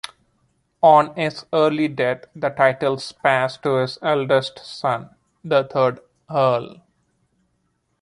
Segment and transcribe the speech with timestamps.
[0.81, 5.11] On his early death the titles passed to his eldest son,
[5.43, 6.81] the third Earl.